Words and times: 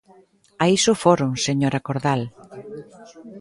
A 0.63 0.65
iso 0.77 0.93
foron, 1.03 1.29
señora 1.45 1.83
Cordal. 1.87 2.21